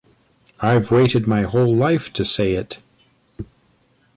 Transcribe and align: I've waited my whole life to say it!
I've 0.59 0.89
waited 0.89 1.27
my 1.27 1.43
whole 1.43 1.75
life 1.75 2.11
to 2.13 2.25
say 2.25 2.53
it! 2.53 2.79